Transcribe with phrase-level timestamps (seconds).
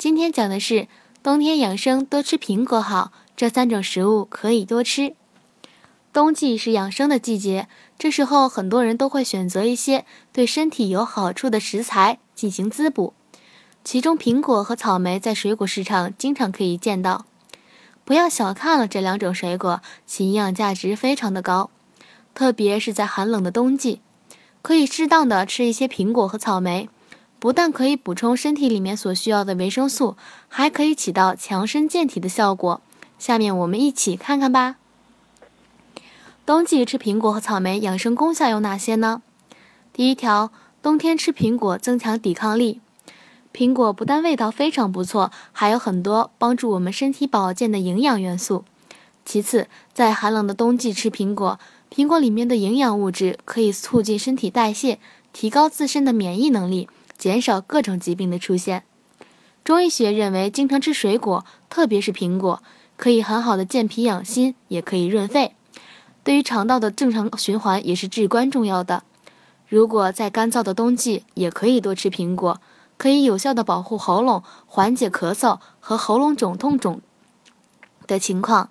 [0.00, 0.88] 今天讲的是
[1.22, 5.14] 冬天养生多吃苹果好，这三种食物可以多吃。
[6.10, 13.12] 冬季是养生的季节，这时候很多人都会选择一些对身体有好处的食材进行滋补，
[13.84, 17.26] 其中苹果和草莓在水果市场经常可以见到。
[18.06, 21.68] 不要小看了这两种水果，其营养价值非常的高，
[22.34, 24.00] 特别是在寒冷的冬季，
[24.62, 26.88] 可以适当的吃一些苹果和草莓。
[27.40, 30.14] 不但可以补充身体里面所需要的维生素，
[30.46, 32.82] 还可以起到强身健体的效果。
[33.18, 34.76] 下面我们一起看看吧。
[36.44, 39.22] 冬季吃苹果和草莓养生功效有哪些呢？
[39.94, 42.80] 第一条，冬天吃苹果增强抵抗力。
[43.54, 48.64] 苹果不但味道非常不错，还有很多帮助我们身体保健的营养元素。
[49.24, 51.58] 其次，在寒冷的冬季吃苹果，
[51.90, 54.98] 苹果里面的营养物质可以促进身体代谢，
[55.32, 56.88] 提高自身的免疫能力。
[57.20, 58.84] 减少各种疾病的出现。
[59.62, 62.62] 中医学认为，经常吃水果，特别是苹果，
[62.96, 65.54] 可以很好的健脾养心，也可以润肺，
[66.24, 69.04] 对于肠道的正常循环也是至关重要的。
[69.68, 72.58] 如果在干燥的冬季，也可以多吃苹果，
[72.96, 77.02] 可以有效的保护喉咙，缓解咳嗽和喉咙肿痛肿
[78.06, 78.70] 的情况。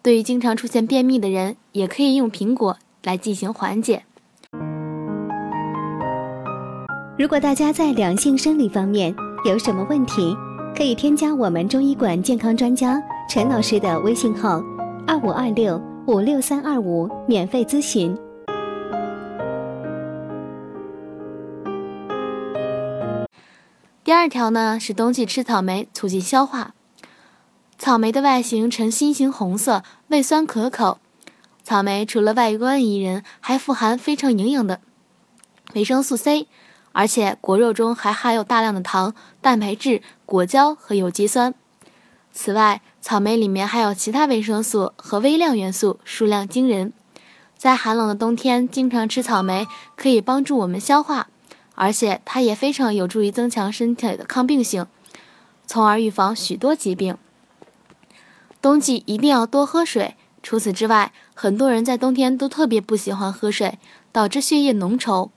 [0.00, 4.04] 对于经常出现便秘的人，也可以用苹果来进行缓解。
[7.16, 10.36] 如果大家在两性生理方面有什么问题，
[10.76, 14.60] 可以添加我们中医馆健康专家陈老师的微信号：
[15.06, 18.18] 二五二六五六三二五，免费咨询。
[24.02, 26.74] 第二条呢是冬季吃草莓促进消化。
[27.78, 30.98] 草莓的外形呈心形红色，味酸可口。
[31.62, 34.80] 草莓除了外观宜人，还富含非常营养的
[35.74, 36.48] 维生素 C。
[36.94, 41.52] 而且果肉中还含有大量的糖、蛋白质、果胶和有机酸。
[42.32, 46.92] 此外，草莓里面还有其他维生素和微量元素，数量惊人。
[47.58, 49.66] 在寒冷的冬天，经常吃草莓
[49.96, 51.28] 可以帮助我们消化，
[51.74, 54.86] 而且它也非常有助于增强身体的抗病性，
[55.66, 57.16] 从而预防许多疾病。
[58.62, 60.14] 冬季一定要多喝水。
[60.42, 63.78] 除此之外，很多人在冬天都特别不喜欢喝水，
[64.12, 65.30] 导致血液浓稠。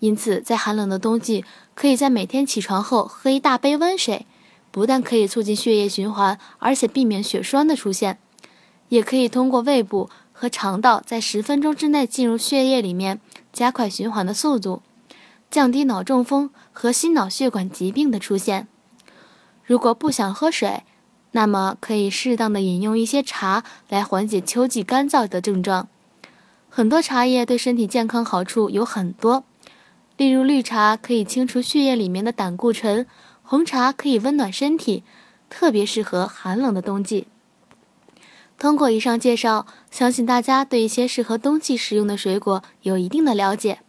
[0.00, 1.44] 因此，在寒冷的冬季，
[1.74, 4.26] 可以在每天起床后喝一大杯温水，
[4.70, 8.18] 不但可以促进血液循环，而且避免血栓的出现，
[8.88, 13.20] 也可以通过胃部和肠道在十分钟之内进入血液里面，
[13.52, 14.82] 加快循环的速度，
[15.50, 18.68] 降低脑中风和心脑血管疾病的出现。
[19.64, 20.82] 如果不想喝水，
[21.30, 25.88] 那么可以适当的饮用一些茶来缓解秋季干燥的症状。
[26.68, 29.44] 很多茶叶对身体健康好处有很多。
[30.16, 33.06] 例如，绿茶可以清除血液里面的胆固醇，
[33.42, 35.02] 红茶可以温暖身体，
[35.50, 37.26] 特别适合寒冷的冬季。
[38.56, 43.80] 通过以上介绍，相信大家对一些适合冬季食用的水果有一定的了解。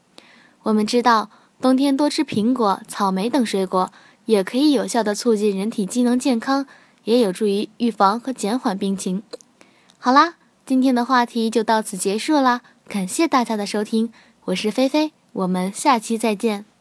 [0.63, 1.29] 我们知道，
[1.61, 3.91] 冬天多吃苹果、草莓等水果，
[4.25, 6.65] 也可以有效的促进人体机能健康，
[7.03, 9.21] 也有助于预防和减缓病情。
[9.99, 14.11] 好啦，今天的话题就到此结束啦，感谢大家的收听，
[14.45, 15.11] 我是菲菲。
[15.35, 16.74] 我们下期再见。